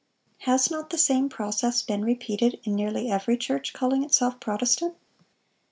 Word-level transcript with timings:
(637) 0.39 0.49
Has 0.51 0.71
not 0.71 0.89
the 0.89 0.97
same 0.97 1.29
process 1.29 1.83
been 1.83 2.03
repeated 2.03 2.59
in 2.63 2.73
nearly 2.75 3.11
every 3.11 3.37
church 3.37 3.71
calling 3.71 4.03
itself 4.03 4.39
Protestant? 4.39 4.95